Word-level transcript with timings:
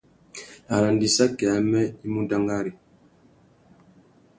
Arandissaki 0.75 1.45
amê 1.57 1.83
i 2.05 2.07
mú 2.13 2.21
dangari. 2.29 2.71